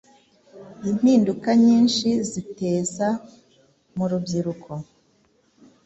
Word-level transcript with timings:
impinduka 0.89 1.49
nyinshi 1.65 2.07
ziteza 2.29 3.07
mu 3.95 4.05
rubyiruko. 4.11 4.71